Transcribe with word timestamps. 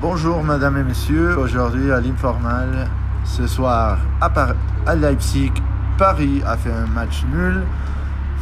Bonjour 0.00 0.44
Madame 0.44 0.76
et 0.76 0.84
Messieurs, 0.84 1.36
aujourd'hui 1.36 1.90
à 1.90 2.00
l'Informal, 2.00 2.88
ce 3.24 3.48
soir 3.48 3.98
à 4.20 4.94
Leipzig, 4.94 5.50
Paris 5.98 6.40
a 6.46 6.56
fait 6.56 6.70
un 6.70 6.86
match 6.86 7.24
nul 7.32 7.64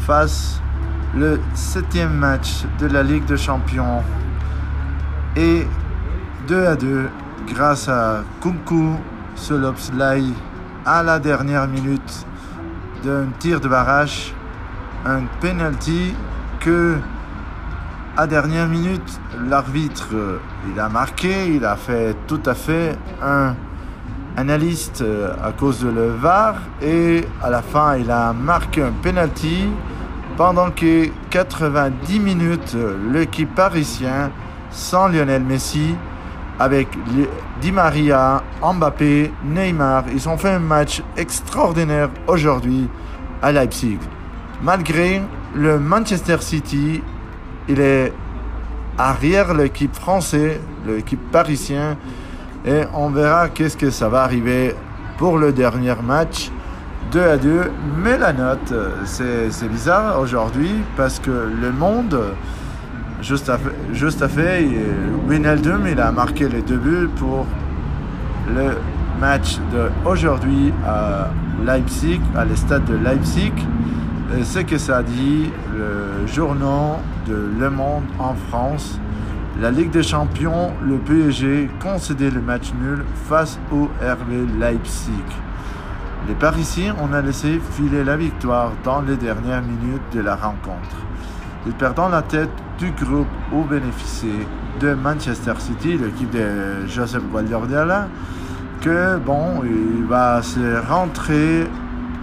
face 0.01 0.61
le 1.15 1.41
septième 1.55 2.13
match 2.13 2.67
de 2.79 2.89
la 2.89 3.03
Ligue 3.03 3.25
des 3.25 3.39
Champions. 3.39 4.03
Et 5.35 5.67
2 6.47 6.67
à 6.67 6.77
2 6.77 7.09
grâce 7.49 7.89
à 7.89 8.23
Kunku 8.43 8.91
Solopslai 9.35 10.25
à 10.85 11.03
la 11.03 11.19
dernière 11.19 11.67
minute 11.69 12.27
d'un 13.03 13.29
tir 13.39 13.63
de 13.63 13.69
barrage, 13.69 14.35
un 15.07 15.23
penalty 15.41 16.15
que 16.61 16.99
à 18.17 18.27
dernière 18.27 18.67
minute, 18.67 19.21
l'arbitre, 19.47 20.09
il 20.73 20.81
a 20.81 20.89
marqué, 20.89 21.49
il 21.55 21.65
a 21.65 21.77
fait 21.77 22.17
tout 22.27 22.41
à 22.47 22.55
fait 22.55 22.97
un 23.23 23.55
analyste 24.39 25.03
euh, 25.03 25.35
à 25.43 25.53
cause 25.53 25.81
de 25.81 25.89
le 25.89 26.09
VAR 26.09 26.55
et 26.83 27.25
à 27.43 27.51
la 27.51 27.61
fin, 27.63 27.97
il 27.97 28.11
a 28.11 28.33
marqué 28.33 28.83
un 28.83 28.93
penalty 29.03 29.67
pendant 30.37 30.71
que 30.71 31.09
90 31.31 32.21
minutes, 32.21 32.77
l'équipe 33.13 33.55
parisien 33.55 34.31
sans 34.71 35.09
Lionel 35.09 35.43
Messi 35.43 35.95
avec 36.59 36.89
Di 37.61 37.73
Maria, 37.73 38.43
Mbappé, 38.63 39.31
Neymar, 39.45 40.05
ils 40.13 40.27
ont 40.29 40.39
fait 40.39 40.53
un 40.53 40.59
match 40.59 41.03
extraordinaire 41.19 42.09
aujourd'hui 42.27 42.89
à 43.43 43.53
Leipzig. 43.53 43.99
Malgré 44.63 45.21
le 45.55 45.79
Manchester 45.79 46.39
City 46.41 47.03
il 47.69 47.81
est 47.81 48.13
arrière 48.99 49.55
l'équipe 49.55 49.95
française, 49.95 50.59
l'équipe 50.87 51.31
parisien, 51.31 51.97
et 52.65 52.83
on 52.95 53.11
verra 53.11 53.49
qu'est-ce 53.49 53.77
que 53.77 53.91
ça 53.91 54.09
va 54.09 54.23
arriver 54.23 54.75
pour 55.19 55.39
le 55.39 55.53
dernier 55.53 55.95
match. 56.03 56.51
2 57.13 57.23
à 57.23 57.37
2, 57.37 57.71
mais 58.03 58.19
la 58.19 58.33
note, 58.33 58.75
c'est 59.05 59.69
bizarre 59.69 60.19
aujourd'hui 60.21 60.73
parce 60.97 61.21
que 61.21 61.31
le 61.31 61.71
monde, 61.71 62.19
juste 63.23 63.49
à, 63.49 63.59
juste 63.93 64.27
fait, 64.27 64.67
Wijnaldum, 65.29 65.87
il 65.87 66.01
a 66.01 66.11
marqué 66.11 66.49
les 66.49 66.63
deux 66.63 66.79
buts 66.79 67.09
pour 67.17 67.47
le 68.49 68.77
match 69.21 69.59
d'aujourd'hui 69.73 70.73
à 70.85 71.31
Leipzig, 71.65 72.21
à 72.37 72.45
l'estade 72.45 72.85
de 72.87 72.97
Leipzig. 72.97 73.53
Ce 74.43 74.59
que 74.59 74.77
ça 74.77 75.03
dit, 75.03 75.51
le 75.77 76.27
journal 76.27 76.99
de 77.27 77.51
Le 77.59 77.71
Monde 77.71 78.05
en 78.19 78.35
France, 78.49 78.99
la 79.61 79.71
Ligue 79.71 79.91
des 79.91 80.03
Champions, 80.03 80.73
le 80.85 80.99
PSG 80.99 81.71
concédait 81.81 82.31
le 82.31 82.41
match 82.41 82.73
nul 82.81 83.05
face 83.29 83.59
au 83.73 83.85
RB 83.85 84.59
Leipzig. 84.59 85.11
Les 86.29 86.35
Parisiens 86.35 86.95
ont 87.01 87.09
laissé 87.23 87.61
filer 87.73 88.05
la 88.05 88.17
victoire 88.17 88.73
dans 88.85 89.01
les 89.01 89.17
dernières 89.17 89.63
minutes 89.63 90.03
de 90.13 90.21
la 90.21 90.35
rencontre. 90.35 90.97
Ils 91.67 91.73
perdant 91.73 92.09
la 92.09 92.23
tête 92.23 92.51
du 92.79 92.91
groupe 92.93 93.29
au 93.53 93.63
bénéfice 93.63 94.25
de 94.81 94.95
Manchester 94.95 95.55
City, 95.59 95.97
l'équipe 95.97 96.31
de 96.31 96.87
Joseph 96.87 97.23
Guardiola, 97.31 98.09
que 98.81 99.17
bon, 99.19 99.63
il 99.65 100.05
va 100.05 100.43
se 100.43 100.87
rentrer 100.87 101.67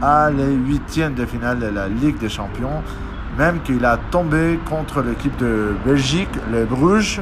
à 0.02 0.30
les 0.30 0.54
huitièmes 0.54 1.14
de 1.14 1.26
finale 1.26 1.60
de 1.60 1.68
la 1.68 1.88
Ligue 1.88 2.18
des 2.20 2.30
Champions, 2.30 2.84
même 3.38 3.62
qu'il 3.62 3.84
a 3.86 3.98
tombé 4.12 4.60
contre 4.70 5.02
l'équipe 5.02 5.36
de 5.38 5.74
Belgique, 5.86 6.30
les 6.52 6.66
Bruges. 6.66 7.22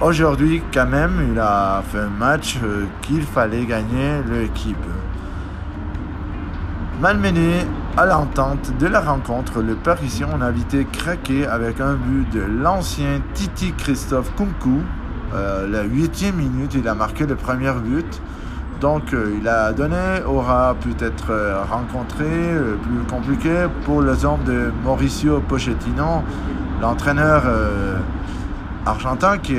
Aujourd'hui, 0.00 0.62
quand 0.72 0.86
même, 0.86 1.28
il 1.32 1.38
a 1.38 1.82
fait 1.86 2.00
un 2.00 2.08
match 2.08 2.58
euh, 2.62 2.86
qu'il 3.02 3.22
fallait 3.22 3.64
gagner 3.64 4.22
l'équipe. 4.28 4.76
Malmené 7.00 7.66
à 7.96 8.06
l'entente 8.06 8.72
de 8.78 8.86
la 8.86 9.00
rencontre, 9.00 9.60
le 9.60 9.74
Parisien 9.74 10.28
a 10.40 10.44
invité 10.46 10.86
craqué 10.90 11.46
avec 11.46 11.80
un 11.80 11.94
but 11.94 12.28
de 12.32 12.40
l'ancien 12.40 13.20
Titi 13.34 13.72
Christophe 13.72 14.34
Kunku. 14.36 14.80
Euh, 15.34 15.68
la 15.68 15.82
huitième 15.82 16.36
minute, 16.36 16.74
il 16.74 16.88
a 16.88 16.94
marqué 16.94 17.26
le 17.26 17.36
premier 17.36 17.72
but. 17.84 18.20
Donc 18.84 19.14
euh, 19.14 19.38
il 19.40 19.48
a 19.48 19.72
donné, 19.72 20.22
aura 20.26 20.74
peut-être 20.74 21.30
euh, 21.30 21.64
rencontré, 21.64 22.26
euh, 22.28 22.76
plus 22.76 23.06
compliqué 23.10 23.64
pour 23.82 24.00
hommes 24.00 24.44
de 24.44 24.70
Mauricio 24.84 25.40
Pochettino, 25.40 26.22
l'entraîneur 26.82 27.44
argentin 28.84 29.38
qui 29.38 29.56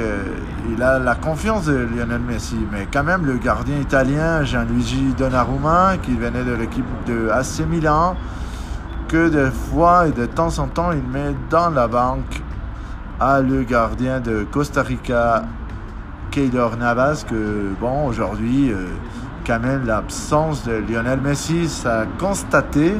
a 0.79 0.99
la 0.99 1.15
confiance 1.15 1.65
de 1.65 1.73
Lionel 1.73 2.21
Messi, 2.21 2.59
mais 2.71 2.87
quand 2.93 3.03
même 3.03 3.25
le 3.25 3.37
gardien 3.37 3.77
italien 3.79 4.43
Gianluigi 4.43 5.15
Donnarumma 5.17 5.97
qui 6.03 6.13
venait 6.13 6.43
de 6.43 6.53
l'équipe 6.53 6.85
de 7.07 7.29
AC 7.29 7.65
Milan, 7.67 8.15
que 9.07 9.29
des 9.29 9.49
fois 9.49 10.07
et 10.07 10.11
de 10.11 10.27
temps 10.27 10.59
en 10.59 10.67
temps 10.67 10.91
il 10.91 11.01
met 11.01 11.33
dans 11.49 11.71
la 11.71 11.87
banque 11.87 12.43
à 13.19 13.41
le 13.41 13.63
gardien 13.63 14.19
de 14.19 14.43
Costa 14.43 14.83
Rica 14.83 15.45
Keylor 16.35 16.75
Navas 16.75 17.23
que, 17.25 17.69
bon, 17.79 18.07
aujourd'hui, 18.07 18.69
euh, 18.69 18.87
quand 19.47 19.61
même, 19.61 19.85
l'absence 19.85 20.65
de 20.65 20.73
Lionel 20.73 21.21
Messi, 21.21 21.69
ça 21.69 22.05
constaté. 22.19 22.91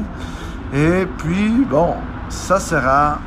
Et 0.72 1.06
puis, 1.18 1.66
bon, 1.68 1.96
ça 2.30 2.58
sera 2.58 3.18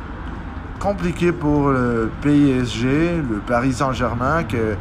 compliqué 0.80 1.30
pour 1.30 1.68
le 1.68 2.10
PSG, 2.22 3.18
le 3.18 3.36
Paris 3.38 3.74
Saint-Germain, 3.74 4.42
que 4.42 4.74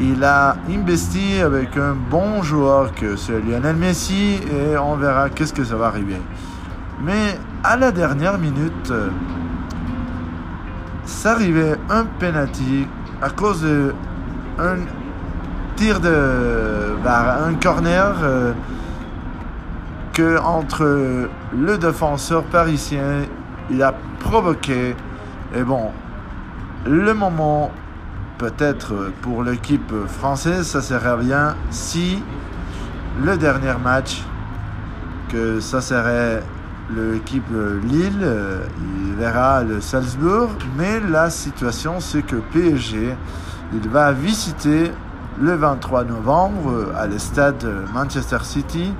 il 0.00 0.24
a 0.24 0.56
investi 0.70 1.42
avec 1.42 1.76
un 1.76 1.94
bon 1.94 2.42
joueur 2.42 2.94
que 2.94 3.16
c'est 3.16 3.38
Lionel 3.38 3.76
Messi 3.76 4.40
et 4.50 4.78
on 4.78 4.96
verra 4.96 5.28
qu'est-ce 5.28 5.52
que 5.52 5.64
ça 5.64 5.76
va 5.76 5.88
arriver. 5.88 6.22
Mais 7.04 7.38
à 7.62 7.76
la 7.76 7.92
dernière 7.92 8.38
minute, 8.38 8.90
ça 11.04 11.32
arrivait 11.32 11.76
un 11.90 12.06
penalty 12.18 12.86
à 13.20 13.28
cause 13.28 13.62
de 13.62 13.92
un 14.58 14.76
tir 15.76 16.00
de 16.00 16.96
un 17.04 17.54
corner 17.54 18.14
euh, 18.22 18.52
que 20.12 20.38
entre 20.38 21.28
le 21.56 21.78
défenseur 21.78 22.44
parisien 22.44 23.22
il 23.70 23.82
a 23.82 23.94
provoqué. 24.20 24.94
Et 25.54 25.62
bon 25.62 25.90
le 26.86 27.14
moment 27.14 27.70
peut-être 28.38 29.12
pour 29.22 29.42
l'équipe 29.42 29.92
française 30.06 30.66
ça 30.66 30.82
serait 30.82 31.16
bien 31.16 31.54
si 31.70 32.22
le 33.22 33.36
dernier 33.36 33.74
match 33.82 34.22
que 35.28 35.60
ça 35.60 35.80
serait 35.80 36.42
l'équipe 36.94 37.50
Lille 37.84 38.26
il 39.06 39.14
verra 39.14 39.62
le 39.62 39.80
Salzbourg. 39.80 40.50
Mais 40.76 41.00
la 41.00 41.30
situation 41.30 42.00
c'est 42.00 42.22
que 42.22 42.36
PSG 42.36 43.16
il 43.74 43.88
va 43.88 44.12
visiter 44.12 44.92
le 45.40 45.54
23 45.54 46.04
novembre 46.04 46.92
à 46.96 47.06
l'estade 47.06 47.66
Manchester 47.94 48.38
City 48.42 48.92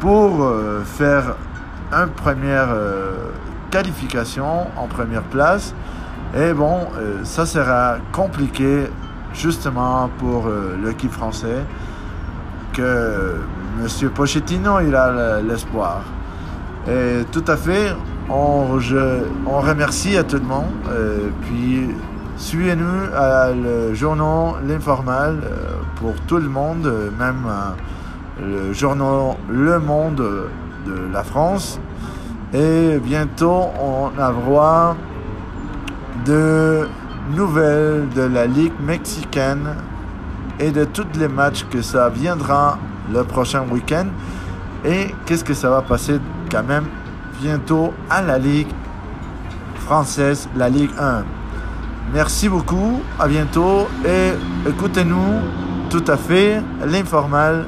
pour 0.00 0.42
euh, 0.42 0.82
faire 0.84 1.34
une 1.92 2.08
première 2.10 2.68
euh, 2.70 3.30
qualification 3.70 4.66
en 4.76 4.86
première 4.86 5.22
place. 5.22 5.74
Et 6.36 6.52
bon, 6.52 6.80
euh, 6.98 7.20
ça 7.24 7.46
sera 7.46 7.96
compliqué 8.12 8.86
justement 9.34 10.08
pour 10.18 10.48
l'équipe 10.82 11.12
française 11.12 11.62
que 12.72 13.36
M. 13.80 14.10
Pochettino 14.10 14.80
il 14.80 14.94
a 14.94 15.40
l'espoir. 15.42 16.00
Et 16.88 17.24
tout 17.30 17.44
à 17.46 17.56
fait, 17.56 17.94
on, 18.30 18.80
je, 18.80 19.20
on 19.46 19.60
remercie 19.60 20.16
à 20.16 20.24
tout 20.24 20.36
le 20.38 20.42
monde. 20.42 20.72
puis 21.42 21.88
Suivez-nous 22.38 23.12
à 23.16 23.50
le 23.50 23.94
journal 23.94 24.62
L'Informal 24.64 25.40
euh, 25.42 25.72
pour 25.96 26.14
tout 26.28 26.36
le 26.36 26.48
monde, 26.48 26.86
euh, 26.86 27.10
même 27.18 27.44
euh, 27.48 28.68
le 28.68 28.72
journal 28.72 29.34
Le 29.50 29.80
Monde 29.80 30.24
de 30.86 31.12
la 31.12 31.24
France. 31.24 31.80
Et 32.54 32.98
bientôt, 33.02 33.64
on 33.80 34.10
aura 34.16 34.94
de 36.24 36.88
nouvelles 37.34 38.08
de 38.14 38.22
la 38.22 38.46
Ligue 38.46 38.78
mexicaine 38.80 39.74
et 40.60 40.70
de 40.70 40.84
tous 40.84 41.18
les 41.18 41.28
matchs 41.28 41.66
que 41.68 41.82
ça 41.82 42.08
viendra 42.08 42.78
le 43.12 43.24
prochain 43.24 43.64
week-end. 43.68 44.06
Et 44.84 45.12
qu'est-ce 45.26 45.42
que 45.42 45.54
ça 45.54 45.70
va 45.70 45.82
passer 45.82 46.20
quand 46.52 46.62
même 46.62 46.84
bientôt 47.42 47.92
à 48.08 48.22
la 48.22 48.38
Ligue 48.38 48.70
française, 49.80 50.48
la 50.54 50.68
Ligue 50.68 50.92
1. 51.00 51.24
Merci 52.12 52.48
beaucoup, 52.48 53.02
à 53.18 53.28
bientôt 53.28 53.86
et 54.02 54.32
écoutez-nous 54.66 55.40
tout 55.90 56.04
à 56.06 56.16
fait 56.16 56.62
l'informal, 56.86 57.66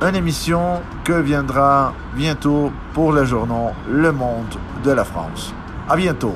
une 0.00 0.16
émission 0.16 0.80
que 1.04 1.12
viendra 1.12 1.92
bientôt 2.16 2.72
pour 2.92 3.12
le 3.12 3.24
journal 3.24 3.74
Le 3.88 4.10
Monde 4.10 4.56
de 4.84 4.90
la 4.90 5.04
France. 5.04 5.54
À 5.88 5.96
bientôt. 5.96 6.34